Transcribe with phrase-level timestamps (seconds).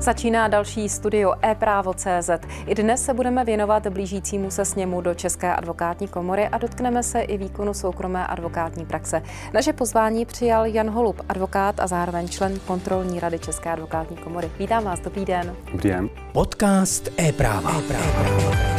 [0.00, 2.30] Začíná další studio e-právo.cz.
[2.66, 7.20] I dnes se budeme věnovat blížícímu se sněmu do České advokátní komory a dotkneme se
[7.20, 9.22] i výkonu soukromé advokátní praxe.
[9.52, 14.50] Naše pozvání přijal Jan Holub, advokát a zároveň člen kontrolní rady České advokátní komory.
[14.58, 15.56] Vítám vás, dobrý den.
[15.72, 16.10] Dobrý den.
[16.32, 17.70] Podcast e-práva.
[17.78, 18.70] e-práva.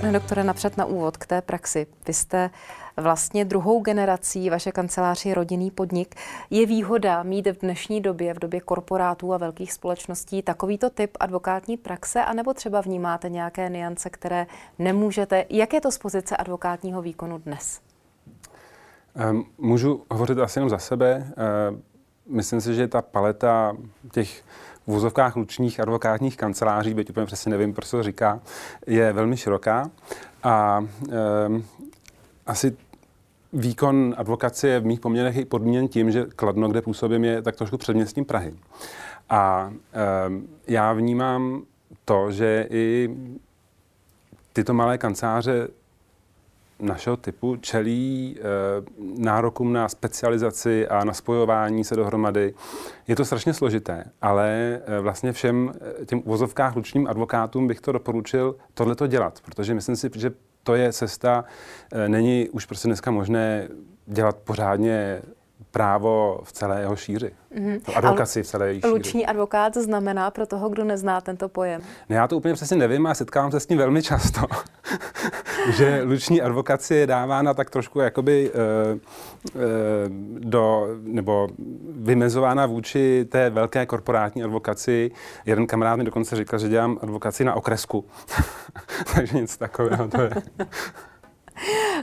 [0.00, 1.86] Pane doktore, napřed na úvod k té praxi.
[2.06, 2.50] Vy jste
[3.00, 6.14] vlastně druhou generací, vaše kancelář je rodinný podnik.
[6.50, 11.76] Je výhoda mít v dnešní době, v době korporátů a velkých společností, takovýto typ advokátní
[11.76, 14.46] praxe, anebo třeba vnímáte nějaké niance, které
[14.78, 15.44] nemůžete?
[15.50, 17.80] Jak je to z pozice advokátního výkonu dnes?
[19.30, 21.32] Um, můžu hovořit asi jenom za sebe.
[21.70, 21.78] Uh,
[22.36, 23.76] myslím si, že ta paleta
[24.12, 24.42] těch
[24.86, 28.40] v vozovkách lučních advokátních kanceláří, byť úplně přesně nevím, proč to říká,
[28.86, 29.90] je velmi široká.
[30.42, 30.84] A
[31.48, 31.64] um,
[32.46, 32.76] asi
[33.52, 37.78] výkon advokacie v mých poměrech je podmíněn tím, že Kladno, kde působím, je tak trošku
[37.78, 38.54] předměstím Prahy.
[39.30, 39.72] A
[40.28, 41.62] um, já vnímám
[42.04, 43.10] to, že i
[44.52, 45.68] tyto malé kanceláře
[46.80, 48.42] našeho typu čelí e,
[49.22, 52.54] nárokům na specializaci a na spojování se dohromady.
[53.08, 55.72] Je to strašně složité, ale e, vlastně všem
[56.06, 60.30] těm uvozovkách lučním advokátům bych to doporučil tohleto dělat, protože myslím si, že
[60.68, 61.44] to je cesta.
[61.92, 63.68] Eh, není už prostě dneska možné
[64.06, 65.22] dělat pořádně
[65.70, 67.30] právo v celé jeho šíři.
[67.56, 67.80] Mm-hmm.
[67.94, 68.92] Advokaci v celé její šíři.
[68.92, 71.82] Luční advokát znamená pro toho, kdo nezná tento pojem?
[72.08, 74.40] Ne, já to úplně přesně nevím a setkávám se s tím velmi často.
[75.76, 78.98] Že luční advokaci je dávána tak trošku jakoby uh,
[79.54, 79.62] uh,
[80.38, 81.48] do, nebo
[81.90, 85.10] vymezována vůči té velké korporátní advokaci.
[85.46, 88.04] Jeden kamarád mi dokonce říkal, že dělám advokaci na okresku.
[89.14, 90.30] Takže nic takového to je.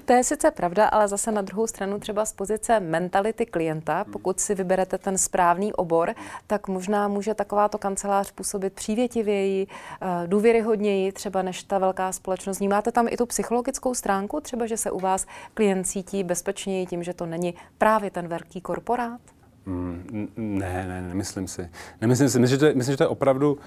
[0.05, 4.39] To je sice pravda, ale zase na druhou stranu třeba z pozice mentality klienta, pokud
[4.39, 6.13] si vyberete ten správný obor,
[6.47, 9.67] tak možná může takováto kancelář působit přívětivěji,
[10.01, 12.59] eh, důvěryhodněji, třeba než ta velká společnost.
[12.59, 17.03] Vnímáte tam i tu psychologickou stránku, třeba že se u vás klient cítí bezpečněji tím,
[17.03, 19.21] že to není právě ten velký korporát?
[19.65, 21.69] Mm, ne, ne, nemyslím si.
[22.01, 22.39] Nemyslím si.
[22.39, 23.57] Myslím, že to je, myslím, že to je opravdu,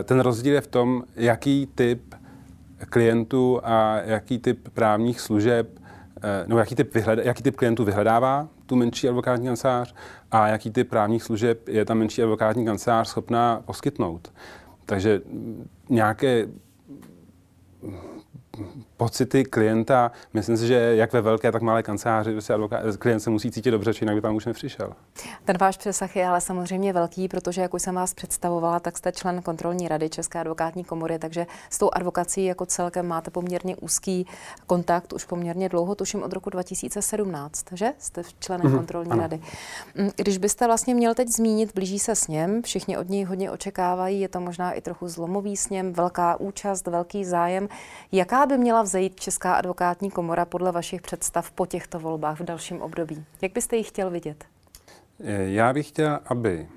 [0.00, 2.14] eh, ten rozdíl je v tom, jaký typ
[2.88, 5.78] klientů a jaký typ právních služeb,
[6.22, 9.94] eh, nebo jaký typ, vyhleda, jaký typ klientů vyhledává tu menší advokátní kancelář
[10.30, 14.32] a jaký typ právních služeb je ta menší advokátní kancelář schopná poskytnout.
[14.86, 15.20] Takže
[15.88, 16.46] nějaké
[19.00, 23.50] pocity klienta, myslím si, že jak ve velké, tak malé kanceláři, advokát, klient se musí
[23.50, 24.92] cítit dobře, či jinak by tam už nepřišel.
[25.44, 29.12] Ten váš přesah je ale samozřejmě velký, protože jak už jsem vás představovala, tak jste
[29.12, 34.26] člen kontrolní rady České advokátní komory, takže s tou advokací jako celkem máte poměrně úzký
[34.66, 39.22] kontakt už poměrně dlouho, tuším od roku 2017, že jste členem mm-hmm, kontrolní ano.
[39.22, 39.40] rady.
[39.94, 44.20] Mm, když byste vlastně měl teď zmínit, blíží se sněm, všichni od něj hodně očekávají,
[44.20, 47.68] je to možná i trochu zlomový sněm, velká účast, velký zájem.
[48.12, 52.82] Jaká by měla vzejít Česká advokátní komora podle vašich představ po těchto volbách v dalším
[52.82, 53.24] období?
[53.42, 54.44] Jak byste ji chtěl vidět?
[55.44, 56.68] Já bych chtěl, aby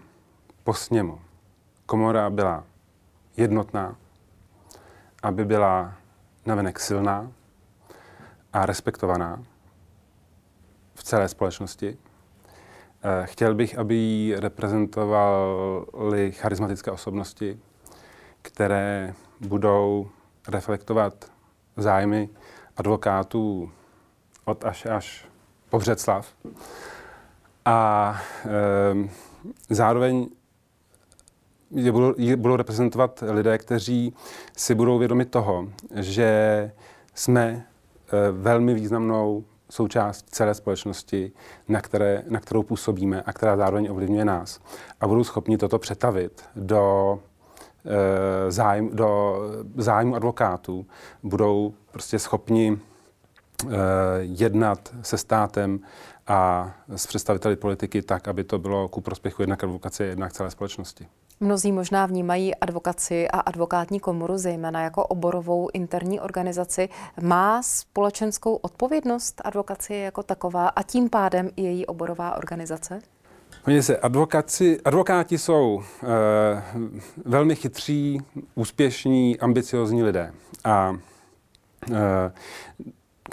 [0.63, 1.19] po sněmu
[1.85, 2.63] komora byla
[3.37, 3.95] jednotná,
[5.23, 5.93] aby byla
[6.45, 7.31] navenek silná
[8.53, 9.43] a respektovaná
[10.95, 11.97] v celé společnosti.
[13.03, 17.59] Eh, chtěl bych, aby ji reprezentovaly charismatické osobnosti,
[18.41, 20.09] které budou
[20.47, 21.32] reflektovat
[21.77, 22.29] zájmy
[22.77, 23.71] advokátů
[24.45, 25.25] od až až
[25.69, 26.33] po Břeclav.
[27.65, 29.09] A e,
[29.69, 30.29] zároveň
[31.71, 34.13] je budou, je budou reprezentovat lidé, kteří
[34.57, 36.71] si budou vědomi toho, že
[37.13, 37.63] jsme e,
[38.31, 41.31] velmi významnou součást celé společnosti,
[41.67, 44.59] na, které, na kterou působíme a která zároveň ovlivňuje nás.
[45.01, 47.19] A budou schopni toto přetavit do
[48.49, 49.39] zájem, do
[49.77, 50.85] zájmu advokátů
[51.23, 53.69] budou prostě schopni eh,
[54.19, 55.79] jednat se státem
[56.27, 61.07] a s představiteli politiky tak, aby to bylo ku prospěchu jednak advokacie, jednak celé společnosti.
[61.39, 66.89] Mnozí možná vnímají advokaci a advokátní komoru zejména jako oborovou interní organizaci.
[67.21, 73.01] Má společenskou odpovědnost advokacie jako taková a tím pádem i její oborová organizace?
[73.63, 76.63] Podívejte se, advokaci, advokáti jsou e,
[77.25, 78.21] velmi chytří,
[78.55, 80.33] úspěšní, ambiciozní lidé.
[80.63, 80.97] A
[81.91, 82.31] e,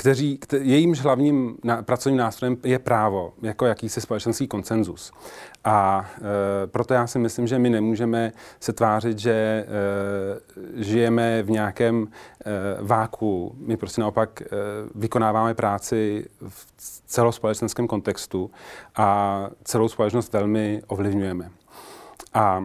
[0.01, 5.13] kteří, kte, jejímž hlavním na, pracovním nástrojem je právo, jako jakýsi společenský konsenzus.
[5.65, 9.67] A e, proto já si myslím, že my nemůžeme se tvářit, že e,
[10.85, 12.51] žijeme v nějakém e,
[12.83, 13.55] váku.
[13.57, 14.47] My prostě naopak e,
[14.95, 16.67] vykonáváme práci v
[17.07, 18.51] celospolečenském kontextu
[18.97, 21.51] a celou společnost velmi ovlivňujeme.
[22.35, 22.65] A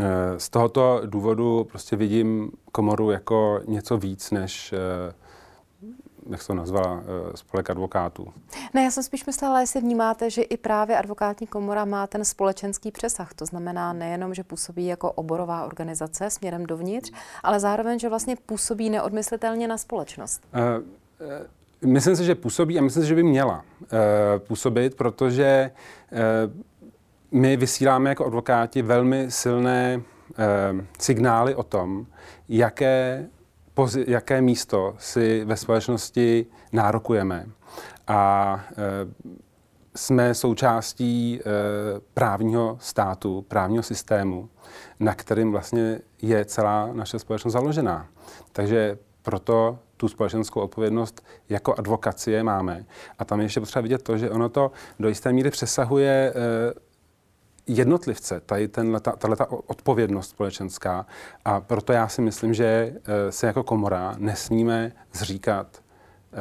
[0.00, 5.19] e, z tohoto důvodu prostě vidím komoru jako něco víc než e,
[6.26, 8.32] jak to nazvala, eh, spolek advokátů.
[8.74, 12.90] Ne, já jsem spíš myslela, jestli vnímáte, že i právě advokátní komora má ten společenský
[12.90, 13.34] přesah.
[13.34, 17.12] To znamená nejenom, že působí jako oborová organizace směrem dovnitř,
[17.42, 20.42] ale zároveň, že vlastně působí neodmyslitelně na společnost.
[20.54, 20.60] Uh,
[21.82, 23.88] uh, myslím si, že působí a myslím si, že by měla uh,
[24.38, 25.70] působit, protože
[27.30, 30.02] my vysíláme jako advokáti velmi silné
[30.98, 32.06] signály o tom,
[32.48, 33.28] jaké
[33.80, 37.46] pozi- jaké místo si ve společnosti nárokujeme.
[38.06, 38.76] A e,
[39.94, 41.42] jsme součástí e,
[42.14, 44.48] právního státu, právního systému,
[45.00, 48.06] na kterým vlastně je celá naše společnost založená.
[48.52, 52.84] Takže proto tu společenskou odpovědnost jako advokacie máme.
[53.18, 56.32] A tam je ještě potřeba vidět to, že ono to do jisté míry přesahuje e,
[57.76, 61.06] jednotlivce, tady tato odpovědnost společenská.
[61.44, 66.36] A proto já si myslím, že eh, se jako komora nesmíme zříkat eh,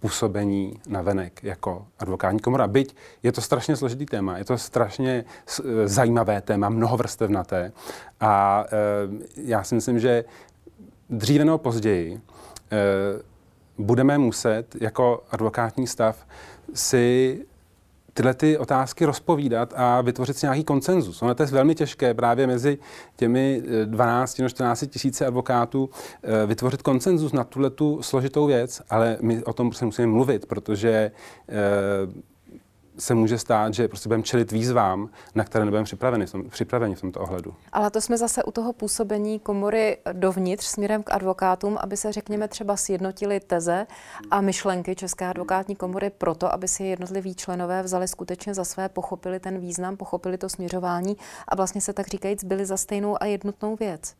[0.00, 2.66] působení na venek jako advokátní komora.
[2.68, 7.72] Byť je to strašně složitý téma, je to strašně eh, zajímavé téma, mnohovrstevnaté.
[8.20, 8.64] A
[9.36, 10.24] já si myslím, že
[11.10, 12.20] dříve nebo později
[13.78, 16.26] budeme muset jako advokátní stav
[16.74, 17.40] si
[18.14, 21.22] tyhle ty otázky rozpovídat a vytvořit si nějaký koncenzus.
[21.22, 22.78] Ono to je velmi těžké právě mezi
[23.16, 25.90] těmi 12 nebo 14 tisíci advokátů
[26.22, 30.46] eh, vytvořit koncenzus na tuhle tu složitou věc, ale my o tom se musíme mluvit,
[30.46, 31.10] protože
[31.48, 31.52] eh,
[33.00, 37.20] se může stát, že prostě budeme čelit výzvám, na které nebudeme připraveni, připraveni v tomto
[37.20, 37.54] ohledu.
[37.72, 42.48] Ale to jsme zase u toho působení komory dovnitř směrem k advokátům, aby se, řekněme,
[42.48, 43.86] třeba sjednotili teze
[44.30, 49.40] a myšlenky České advokátní komory proto, aby si jednotliví členové vzali skutečně za své, pochopili
[49.40, 51.16] ten význam, pochopili to směřování
[51.48, 54.14] a vlastně se tak říkajíc byli za stejnou a jednotnou věc.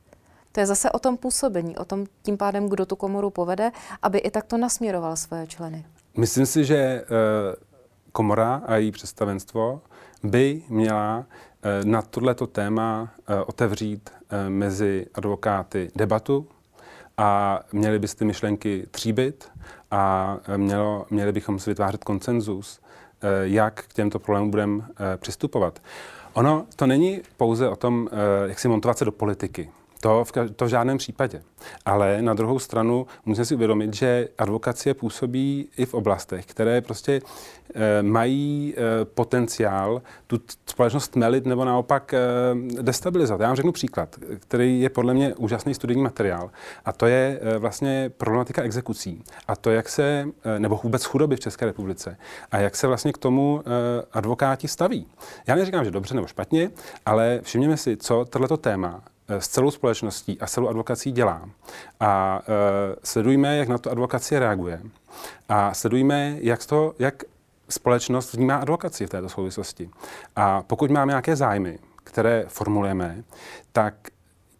[0.52, 3.70] To je zase o tom působení, o tom tím pádem, kdo tu komoru povede,
[4.02, 5.84] aby i takto nasměroval své členy.
[6.16, 7.69] Myslím si, že uh
[8.12, 9.80] komora a její představenstvo
[10.22, 11.24] by měla
[11.62, 16.46] eh, na tohleto téma eh, otevřít eh, mezi advokáty debatu
[17.16, 19.48] a měli by ty myšlenky tříbit
[19.90, 22.80] a mělo, měli bychom si vytvářet konsenzus,
[23.42, 24.84] jak k těmto problémům budeme
[25.16, 25.82] přistupovat.
[26.32, 28.08] Ono to není pouze o tom,
[28.46, 29.70] jak si montovat se do politiky.
[30.00, 31.42] To v, to v žádném případě.
[31.84, 37.22] Ale na druhou stranu musíme si uvědomit, že advokacie působí i v oblastech, které prostě
[37.74, 42.18] e, mají e, potenciál tu společnost melit nebo naopak e,
[42.82, 43.40] destabilizovat.
[43.40, 46.50] Já vám řeknu příklad, který je podle mě úžasný studijní materiál.
[46.84, 49.24] A to je e, vlastně problematika exekucí.
[49.48, 52.16] A to, jak se, e, nebo vůbec chudoby v České republice.
[52.50, 53.70] A jak se vlastně k tomu e,
[54.12, 55.06] advokáti staví.
[55.46, 56.70] Já neříkám, že dobře nebo špatně,
[57.06, 59.02] ale všimněme si, co tohleto téma
[59.38, 61.48] s celou společností a celou advokací dělá.
[62.00, 64.80] A uh, sledujme, jak na to advokacie reaguje.
[65.48, 67.22] A sledujme, jak, to, jak
[67.68, 69.90] společnost vnímá advokaci v této souvislosti.
[70.36, 73.24] A pokud máme nějaké zájmy, které formulujeme,
[73.72, 73.94] tak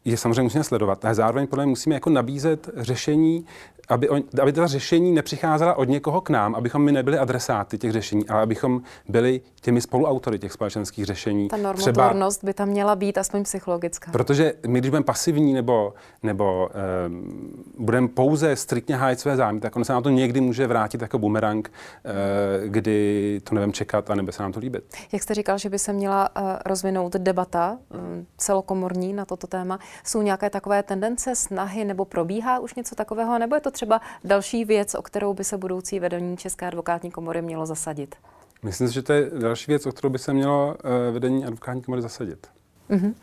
[0.04, 3.46] je samozřejmě musíme sledovat, ale zároveň podle mě musíme jako nabízet řešení
[3.90, 7.92] aby, on, aby ta řešení nepřicházela od někoho k nám, abychom my nebyli adresáty těch
[7.92, 11.48] řešení, ale abychom byli těmi spoluautory těch společenských řešení.
[11.48, 14.10] Ta normotvornost Třeba, by tam měla být aspoň psychologická.
[14.10, 16.68] Protože my, když budeme pasivní nebo, nebo
[17.06, 21.02] um, budeme pouze striktně hájit své zájmy, tak on se nám to někdy může vrátit
[21.02, 24.84] jako bumerang, uh, kdy to nevím čekat a nebe se nám to líbit.
[25.12, 29.78] Jak jste říkal, že by se měla uh, rozvinout debata um, celokomorní na toto téma,
[30.04, 34.64] jsou nějaké takové tendence, snahy nebo probíhá už něco takového, nebo je to třeba další
[34.64, 38.14] věc, o kterou by se budoucí vedení České advokátní komory mělo zasadit?
[38.62, 41.82] Myslím si, že to je další věc, o kterou by se mělo eh, vedení advokátní
[41.82, 42.46] komory zasadit.
[42.90, 43.14] Mm-hmm.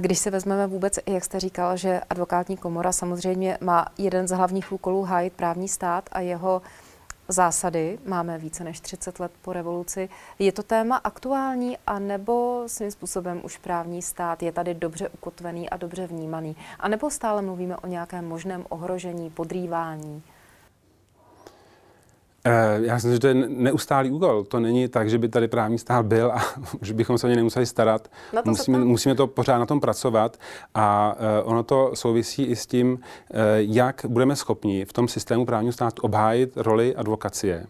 [0.00, 4.72] Když se vezmeme vůbec, jak jste říkal, že advokátní komora samozřejmě má jeden z hlavních
[4.72, 6.62] úkolů hájit právní stát a jeho
[7.28, 10.08] zásady, máme více než 30 let po revoluci.
[10.38, 15.70] Je to téma aktuální a nebo svým způsobem už právní stát je tady dobře ukotvený
[15.70, 16.56] a dobře vnímaný?
[16.80, 20.22] A nebo stále mluvíme o nějakém možném ohrožení, podrývání?
[22.44, 24.44] Eh, já myslím, že to je neustálý úkol.
[24.44, 26.40] To není tak, že by tady právní stát byl a
[26.82, 28.08] že bychom se o ně nemuseli starat.
[28.44, 30.36] To musíme, musíme to pořád na tom pracovat
[30.74, 32.98] a uh, ono to souvisí i s tím, uh,
[33.56, 37.66] jak budeme schopni v tom systému právního státu obhájit roli advokacie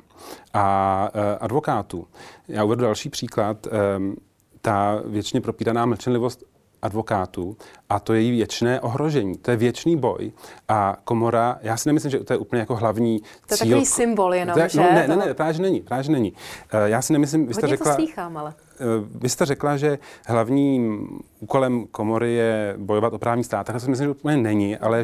[0.55, 1.09] a
[1.41, 2.07] advokátů.
[2.49, 3.67] Já uvedu další příklad.
[3.97, 4.17] Um,
[4.61, 6.45] ta věčně propíraná mlčenlivost
[6.83, 7.57] advokátů
[7.91, 9.37] a to je její věčné ohrožení.
[9.39, 10.33] To je věčný boj
[10.69, 13.67] a komora, já si nemyslím, že to je úplně jako hlavní To je cíl.
[13.69, 14.81] takový symbol jenom, to je, že?
[14.81, 16.33] No, ne, ne, ne, právě není, právě není.
[16.73, 17.93] Eh, Já si nemyslím, vy jste Hodně řekla...
[17.93, 18.55] to slýchám, ale.
[18.81, 18.85] Eh,
[19.15, 21.09] Vy jste řekla, že hlavním
[21.41, 23.67] úkolem komory je bojovat o právní stát.
[23.67, 25.03] Tak já si myslím, že úplně není, ale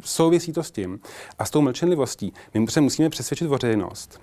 [0.00, 1.00] souvisí to s tím.
[1.38, 4.20] A s tou mlčenlivostí my se musíme přesvědčit veřejnost,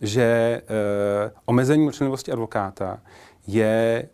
[0.00, 0.22] že
[0.64, 2.98] eh, omezení mlčenlivosti advokáta
[3.46, 4.08] je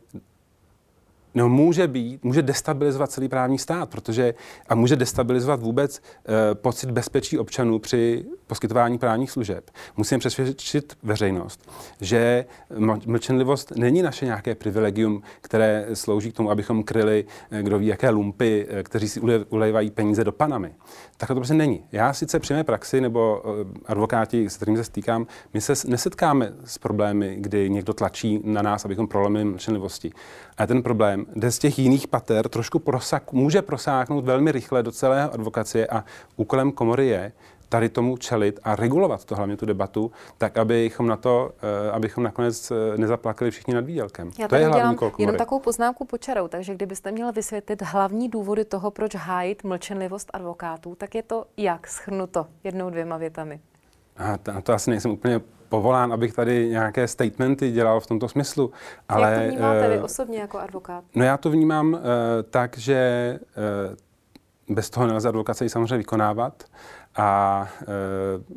[1.36, 4.34] No může být, může destabilizovat celý právní stát, protože
[4.68, 9.70] a může destabilizovat vůbec e, pocit bezpečí občanů při poskytování právních služeb.
[9.96, 12.44] Musíme přesvědčit veřejnost, že
[12.78, 17.86] ml- mlčenlivost není naše nějaké privilegium, které slouží k tomu, abychom kryli, eh, kdo ví,
[17.86, 20.74] jaké lumpy, eh, kteří si ule- ulejvají peníze do panamy.
[21.16, 21.84] Takhle to prostě není.
[21.92, 23.42] Já sice při mé praxi nebo
[23.86, 28.84] advokáti, s kterými se stýkám, my se nesetkáme s problémy, kdy někdo tlačí na nás,
[28.84, 30.12] abychom prolomili mlčenlivosti.
[30.58, 34.92] A ten problém jde z těch jiných pater, trošku prosak, může prosáknout velmi rychle do
[34.92, 36.04] celé advokacie a
[36.36, 37.32] úkolem komory je
[37.68, 42.24] tady tomu čelit a regulovat to hlavně tu debatu, tak abychom na to, eh, abychom
[42.24, 44.30] nakonec eh, nezaplakali všichni nad výdělkem.
[44.38, 48.64] Já to je hlavní dělám jenom takovou poznámku počarou, takže kdybyste měl vysvětlit hlavní důvody
[48.64, 53.60] toho, proč hájit mlčenlivost advokátů, tak je to jak schrnuto jednou, dvěma větami.
[54.16, 58.72] A to, to asi nejsem úplně povolán, abych tady nějaké statementy dělal v tomto smyslu.
[59.08, 61.04] Ale, jak to vnímáte vy eh, osobně jako advokát?
[61.14, 62.00] No já to vnímám uh,
[62.50, 63.38] tak, že
[64.68, 66.64] uh, bez toho nelze advokaci samozřejmě vykonávat
[67.16, 68.56] a uh,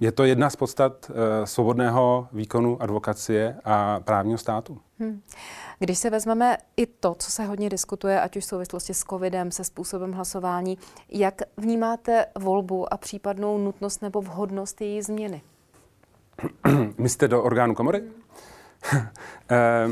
[0.00, 4.78] je to jedna z podstat uh, svobodného výkonu advokacie a právního státu.
[5.78, 9.50] Když se vezmeme i to, co se hodně diskutuje, ať už v souvislosti s covidem,
[9.50, 15.42] se způsobem hlasování, jak vnímáte volbu a případnou nutnost nebo vhodnost její změny?
[16.98, 18.02] Myslíte do orgánu komory?
[19.50, 19.88] Eh,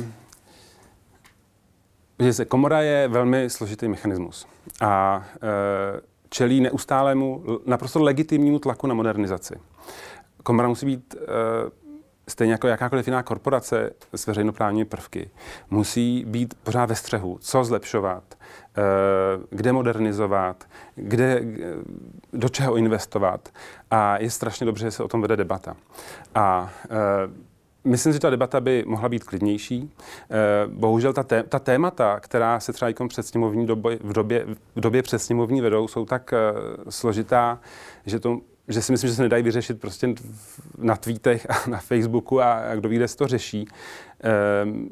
[2.18, 4.46] že se komora je velmi složitý mechanismus
[4.80, 9.54] a eh, čelí neustálému, naprosto legitimnímu tlaku na modernizaci.
[10.42, 11.26] Komora musí být eh,
[12.30, 15.30] stejně jako jakákoliv jiná korporace s veřejnoprávními prvky,
[15.70, 18.82] musí být pořád ve střehu, co zlepšovat, eh,
[19.50, 21.42] kde modernizovat, kde,
[22.32, 23.48] do čeho investovat.
[23.90, 25.76] A je strašně dobře, že se o tom vede debata.
[26.34, 27.50] A eh,
[27.84, 29.90] Myslím, že ta debata by mohla být klidnější.
[30.30, 34.46] Eh, Bohužel ta, ta témata, která se třeba před sněmovní době, v, době,
[34.76, 36.34] v době před sněmovní vedou, jsou tak
[36.88, 37.60] složitá,
[38.06, 40.14] že, to, že si myslím, že se nedají vyřešit prostě
[40.78, 43.68] na tweetech a na Facebooku a, a kdo ví, kde se to řeší.
[44.20, 44.88] Ehm,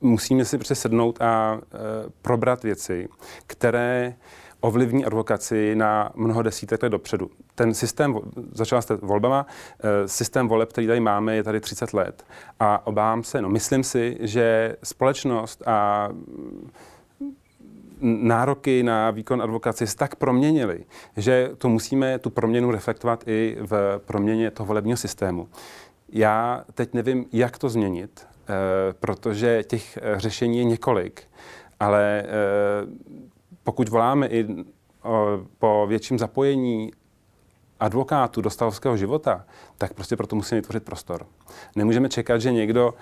[0.00, 1.78] musíme si prostě sednout a e,
[2.22, 3.08] probrat věci,
[3.46, 4.14] které
[4.60, 7.30] ovlivní advokaci na mnoho desítek let dopředu.
[7.54, 8.18] Ten systém,
[8.52, 9.46] začala jste volbama,
[9.80, 12.26] e, systém voleb, který tady máme, je tady 30 let.
[12.60, 16.08] A obávám se, no myslím si, že společnost a
[18.02, 20.84] nároky na výkon advokacie se tak proměnily,
[21.16, 25.48] že to musíme tu proměnu reflektovat i v proměně toho volebního systému.
[26.08, 28.52] Já teď nevím, jak to změnit, eh,
[28.92, 31.22] protože těch eh, řešení je několik,
[31.80, 32.28] ale eh,
[33.64, 34.46] pokud voláme i
[35.58, 36.92] po větším zapojení
[37.82, 39.44] advokátů do stavovského života,
[39.78, 41.26] tak prostě proto musíme vytvořit prostor.
[41.76, 42.94] Nemůžeme čekat, že někdo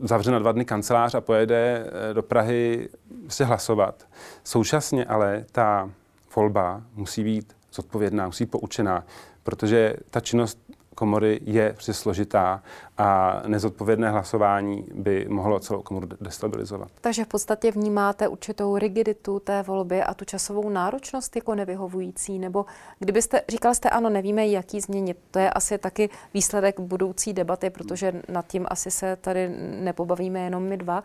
[0.00, 2.88] zavře na dva dny kancelář a pojede eh, do Prahy
[3.28, 4.06] se hlasovat.
[4.44, 5.90] Současně ale ta
[6.36, 9.04] volba musí být zodpovědná, musí být poučená,
[9.42, 10.58] protože ta činnost
[10.94, 12.62] komory je prostě složitá
[12.98, 16.88] a nezodpovědné hlasování by mohlo celou komoru destabilizovat.
[17.00, 22.66] Takže v podstatě vnímáte určitou rigiditu té volby a tu časovou náročnost jako nevyhovující, nebo
[22.98, 25.18] kdybyste, říkal jste ano, nevíme, jak ji změnit.
[25.30, 29.48] To je asi taky výsledek budoucí debaty, protože nad tím asi se tady
[29.80, 31.02] nepobavíme jenom my dva.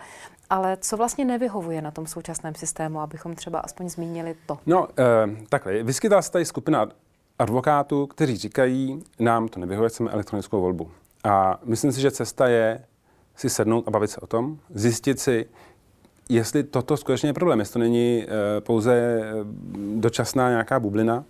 [0.49, 4.59] Ale co vlastně nevyhovuje na tom současném systému, abychom třeba aspoň zmínili to?
[4.65, 5.03] No, eh,
[5.49, 6.89] takhle, vyskytla se tady skupina
[7.39, 10.91] advokátů, kteří říkají, nám to nevyhovuje, chceme elektronickou volbu.
[11.23, 12.83] A myslím si, že cesta je
[13.35, 15.45] si sednout a bavit se o tom, zjistit si,
[16.29, 19.23] jestli toto skutečně je problém, jestli to není eh, pouze eh,
[19.95, 21.23] dočasná nějaká bublina,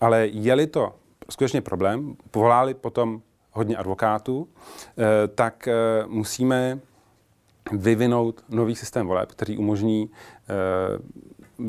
[0.00, 0.92] ale je-li to
[1.30, 5.68] skutečně problém, povoláli potom hodně advokátů, eh, tak
[6.06, 6.78] musíme
[7.72, 10.10] vyvinout nový systém voleb, který umožní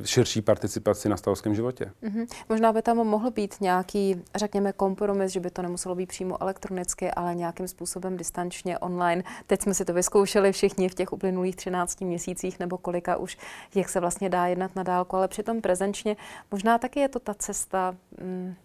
[0.04, 1.92] širší participaci na stavovském životě.
[2.04, 2.28] Mm-hmm.
[2.50, 7.12] Možná by tam mohl být nějaký, řekněme, kompromis, že by to nemuselo být přímo elektronicky,
[7.12, 9.24] ale nějakým způsobem distančně online.
[9.48, 13.38] Teď jsme si to vyzkoušeli všichni v těch uplynulých 13 měsících nebo kolika už,
[13.76, 16.18] jak se vlastně dá jednat na dálku, ale přitom prezenčně
[16.52, 17.96] možná taky je to ta cesta.
[18.22, 18.56] Mm,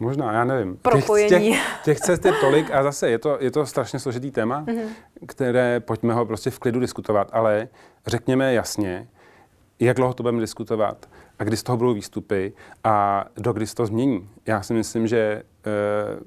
[0.00, 0.76] Možná, já nevím.
[0.76, 1.28] Propojení.
[1.28, 4.64] Těch, těch, těch cest je tolik a zase je to, je to strašně složitý téma,
[4.64, 4.88] mm-hmm.
[5.26, 7.68] které pojďme ho prostě v klidu diskutovat, ale
[8.06, 9.08] řekněme jasně,
[9.80, 11.08] jak dlouho to budeme diskutovat
[11.38, 12.52] a kdy z toho budou výstupy
[12.84, 14.28] a do kdy se to změní.
[14.46, 15.42] Já si myslím, že
[16.16, 16.26] uh,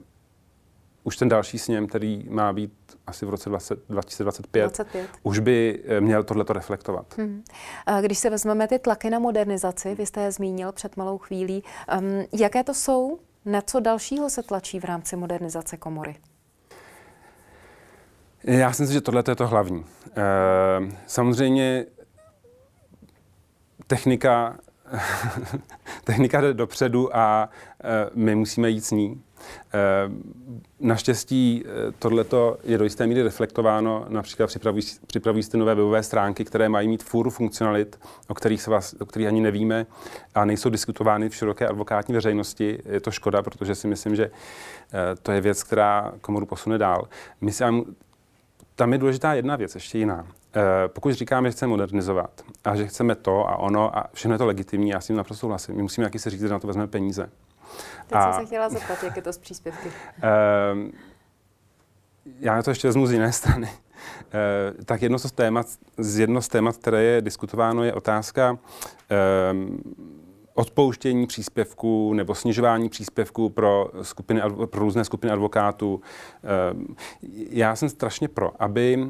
[1.03, 2.73] už ten další sněm, který má být
[3.07, 5.09] asi v roce 20, 2025, 25.
[5.23, 7.17] už by eh, měl tohleto reflektovat.
[7.17, 7.43] Hmm.
[8.01, 11.63] Když se vezmeme ty tlaky na modernizaci, vy jste je zmínil před malou chvílí,
[11.99, 13.19] um, jaké to jsou?
[13.45, 16.15] Na co dalšího se tlačí v rámci modernizace komory?
[18.43, 19.85] Já si myslím, že tohle je to hlavní.
[20.15, 20.21] E,
[21.07, 21.85] samozřejmě
[23.91, 24.55] technika,
[26.03, 27.49] technika jde dopředu a
[27.83, 29.21] e, my musíme jít s ní.
[29.73, 29.79] E,
[30.79, 36.45] naštěstí e, tohleto je do jisté míry reflektováno, například připravují, připravují ty nové webové stránky,
[36.45, 39.85] které mají mít fůru funkcionalit, o kterých, se vás, o kterých ani nevíme
[40.35, 42.79] a nejsou diskutovány v široké advokátní veřejnosti.
[42.85, 44.31] Je to škoda, protože si myslím, že
[45.23, 47.07] to je věc, která komoru posune dál.
[47.41, 47.51] My
[48.75, 50.27] tam je důležitá jedna věc, ještě jiná.
[50.55, 54.37] Eh, pokud říkáme, že chceme modernizovat a že chceme to a ono a všechno je
[54.37, 55.75] to legitimní, já s tím naprosto souhlasím.
[55.75, 57.29] My musíme jaký se říct, že na to vezmeme peníze.
[58.07, 59.87] Teď a, jsem se chtěla zeptat, jak je to s příspěvky.
[59.87, 60.89] Uh,
[62.39, 63.67] já na to ještě vezmu z jiné strany.
[63.67, 65.67] Uh, tak jedno z témat,
[65.97, 68.57] z jedno z témat, které je diskutováno, je otázka uh,
[70.53, 76.01] odpouštění příspěvků nebo snižování příspěvků pro, skupiny, pro různé skupiny advokátů.
[77.49, 79.07] Já jsem strašně pro, aby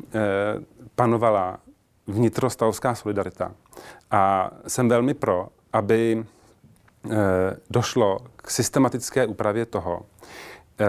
[0.96, 1.60] panovala
[2.08, 3.52] vnitrostavská solidarita.
[4.12, 6.26] A jsem velmi pro, aby
[7.12, 7.18] eh,
[7.70, 10.02] došlo k systematické úpravě toho,
[10.80, 10.86] eh,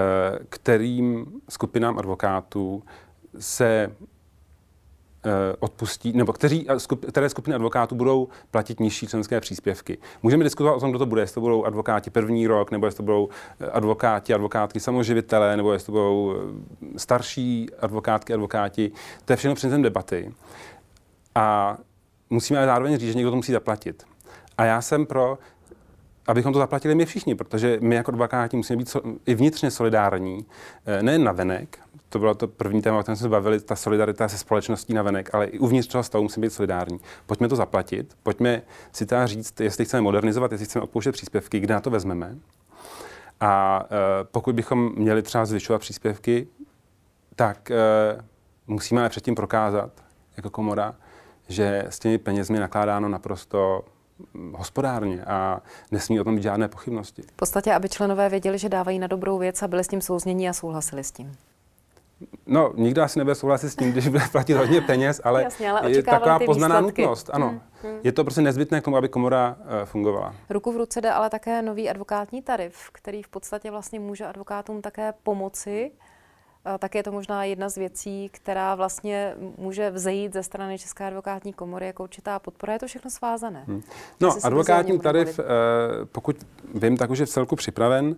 [0.49, 2.83] kterým skupinám advokátů
[3.39, 4.12] se Eh,
[5.59, 6.67] odpustí, nebo kteří,
[7.09, 9.99] které skupiny advokátů budou platit nižší členské příspěvky.
[10.23, 12.97] Můžeme diskutovat o tom, kdo to bude, jestli to budou advokáti první rok, nebo jestli
[12.97, 13.29] to budou
[13.61, 18.93] eh, advokáti, advokátky samoživitelé, nebo jestli to budou eh, starší advokátky, advokáti.
[19.25, 20.35] To je všechno předmětem debaty.
[21.35, 21.77] A
[22.31, 24.03] musíme ale zároveň říct, že někdo to musí zaplatit.
[24.59, 25.39] A já jsem pro
[26.27, 30.47] abychom to zaplatili my všichni, protože my jako advokáti musíme být i vnitřně solidární,
[31.03, 31.79] nejen na venek,
[32.13, 35.03] to bylo to první téma, o kterém jsme se bavili, ta solidarita se společností na
[35.03, 37.01] venek, ale i uvnitř toho stavu musíme být solidární.
[37.27, 41.75] Pojďme to zaplatit, pojďme si teda říct, jestli chceme modernizovat, jestli chceme odpouštět příspěvky, kde
[41.75, 42.37] na to vezmeme.
[43.41, 46.49] A e, pokud bychom měli třeba zvyšovat příspěvky,
[47.37, 47.77] tak e,
[48.67, 49.91] musíme ale předtím prokázat
[50.37, 50.95] jako komora,
[51.49, 53.85] že s těmi penězmi nakládáno naprosto
[54.53, 57.23] hospodárně a nesmí o tom být žádné pochybnosti.
[57.23, 60.49] V podstatě, aby členové věděli, že dávají na dobrou věc a byli s tím souznění
[60.49, 61.33] a souhlasili s tím.
[62.47, 65.91] No, nikdo asi nebude souhlasit s tím, když bude platit hodně peněz, ale, Jasně, ale
[65.91, 67.03] je taková poznaná výsledky.
[67.03, 67.31] nutnost.
[67.33, 68.01] Ano, hmm, hmm.
[68.03, 70.35] je to prostě nezbytné k tomu, aby komora uh, fungovala.
[70.51, 74.83] Ruku v ruce jde ale také nový advokátní tarif, který v podstatě vlastně může advokátům
[74.83, 75.91] také pomoci
[76.79, 81.53] tak je to možná jedna z věcí, která vlastně může vzejít ze strany České advokátní
[81.53, 82.73] komory jako určitá podpora.
[82.73, 83.65] Je to všechno svázané.
[83.67, 83.83] Hmm.
[84.21, 85.45] No, advokátní tarif, uh,
[86.13, 86.37] pokud
[86.75, 88.17] vím, tak už je v celku připraven,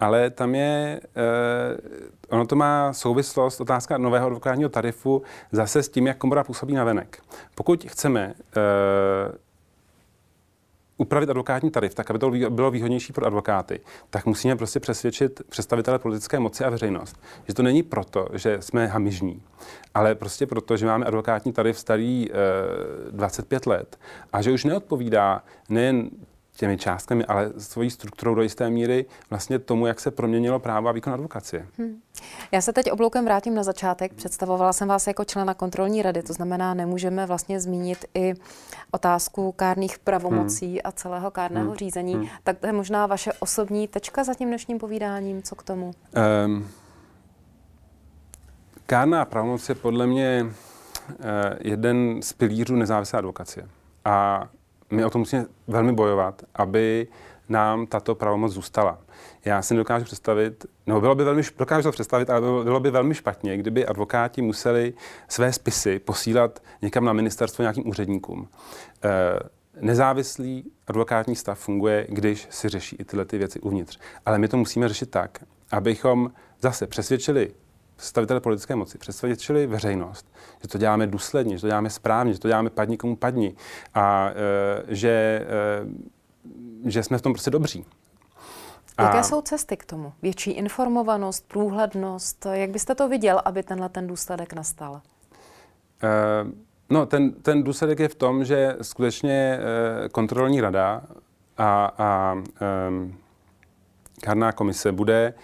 [0.00, 6.06] ale tam je, uh, ono to má souvislost, otázka nového advokátního tarifu zase s tím,
[6.06, 7.18] jak komora působí na venek.
[7.54, 9.34] Pokud chceme uh,
[10.96, 13.80] upravit advokátní tarif tak, aby to bylo výhodnější pro advokáty,
[14.10, 18.86] tak musíme prostě přesvědčit představitele politické moci a veřejnost, že to není proto, že jsme
[18.86, 19.42] hamižní,
[19.94, 22.34] ale prostě proto, že máme advokátní tarif starý e,
[23.08, 23.98] eh, 25 let
[24.32, 26.10] a že už neodpovídá nejen
[26.56, 30.92] těmi částkami, ale svojí strukturou do jisté míry vlastně tomu, jak se proměnilo právo a
[30.92, 31.66] výkon advokacie.
[31.78, 32.00] Hmm.
[32.52, 34.14] Já se teď obloukem vrátím na začátek.
[34.14, 38.34] Představovala jsem vás jako člena kontrolní rady, to znamená, nemůžeme vlastně zmínit i
[38.90, 40.80] otázku kárných pravomocí hmm.
[40.84, 41.76] a celého kárného hmm.
[41.76, 42.14] řízení.
[42.14, 42.26] Hmm.
[42.44, 45.42] Tak to je možná vaše osobní tečka za tím dnešním povídáním.
[45.42, 45.90] Co k tomu?
[46.46, 46.68] Um,
[48.86, 51.14] kárná pravomoc je podle mě uh,
[51.60, 53.68] jeden z pilířů nezávislé advokacie.
[54.04, 54.48] A
[54.90, 57.08] my o tom musíme velmi bojovat, aby
[57.48, 58.98] nám tato pravomoc zůstala.
[59.44, 62.90] Já si nedokážu představit, no bylo by velmi, dokážu to představit, ale bylo, bylo by
[62.90, 64.94] velmi špatně, kdyby advokáti museli
[65.28, 68.48] své spisy posílat někam na ministerstvo nějakým úředníkům.
[69.04, 69.38] E,
[69.80, 73.98] nezávislý advokátní stav funguje, když si řeší i tyhle ty věci uvnitř.
[74.26, 77.52] Ale my to musíme řešit tak, abychom zase přesvědčili
[77.96, 80.26] představitele politické moci, představiteli veřejnost,
[80.62, 83.54] že to děláme důsledně, že to děláme správně, že to děláme padni komu padni
[83.94, 85.46] a e, že,
[86.84, 87.84] e, že jsme v tom prostě dobří.
[88.98, 89.22] Jaké a...
[89.22, 90.12] jsou cesty k tomu?
[90.22, 92.46] Větší informovanost, průhlednost?
[92.52, 95.00] Jak byste to viděl, aby tenhle ten důsledek nastal?
[96.02, 96.10] E,
[96.90, 99.58] no, ten, ten důsledek je v tom, že skutečně
[100.04, 101.02] e, kontrolní rada
[101.58, 102.66] a, a e,
[104.20, 105.34] kárná komise bude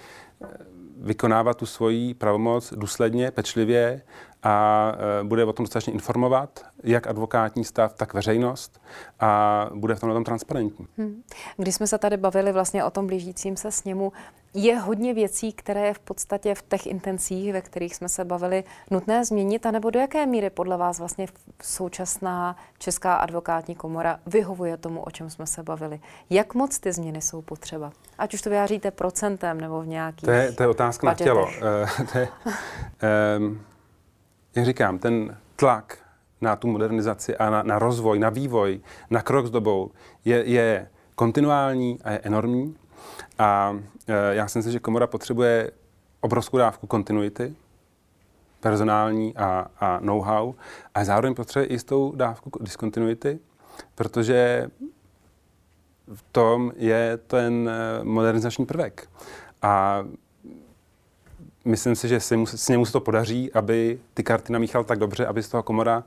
[1.03, 4.03] vykonávat tu svoji pravomoc důsledně, pečlivě
[4.42, 8.81] a e, bude o tom dostatečně informovat, jak advokátní stav, tak veřejnost
[9.20, 10.87] a bude v tomhle tom transparentní.
[10.98, 11.22] Hmm.
[11.57, 14.12] Když jsme se tady bavili vlastně o tom blížícím se sněmu,
[14.55, 18.64] je hodně věcí, které je v podstatě v těch intencích, ve kterých jsme se bavili,
[18.90, 21.26] nutné změnit, anebo do jaké míry podle vás vlastně
[21.62, 26.00] současná Česká advokátní komora vyhovuje tomu, o čem jsme se bavili?
[26.31, 27.92] Jak moc ty změny jsou potřeba?
[28.18, 31.48] Ať už to vyjáříte procentem nebo v nějakých To je, to je otázka na tělo.
[32.12, 32.28] To je,
[33.38, 33.61] um,
[34.55, 35.99] jak říkám, ten tlak
[36.41, 39.91] na tu modernizaci a na, na rozvoj, na vývoj, na krok s dobou
[40.25, 42.77] je, je kontinuální a je enormní.
[43.38, 45.71] A e, já si myslím, že komora potřebuje
[46.21, 47.55] obrovskou dávku kontinuity,
[48.61, 50.55] personální a, a know-how,
[50.95, 53.38] a zároveň potřebuje i jistou dávku diskontinuity,
[53.95, 54.69] protože
[56.15, 59.09] v tom je ten e, modernizační prvek.
[59.62, 60.05] A
[61.64, 64.98] myslím si, že se mu, s němu se to podaří, aby ty karty namíchal tak
[64.98, 66.05] dobře, aby z toho komora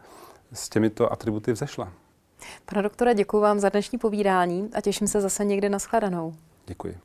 [0.53, 1.91] s těmito atributy vzešla.
[2.65, 6.33] Pane doktore, děkuji vám za dnešní povídání a těším se zase někdy na shledanou.
[6.65, 6.97] Děkuji.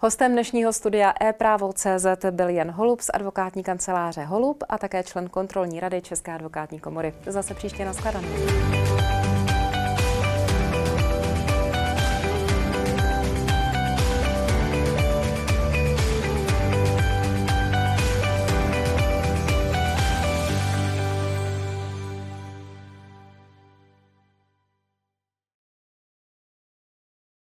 [0.00, 5.80] Hostem dnešního studia e-právo.cz byl Jan Holub z advokátní kanceláře Holub a také člen kontrolní
[5.80, 7.14] rady České advokátní komory.
[7.26, 8.28] Zase příště na shledanou.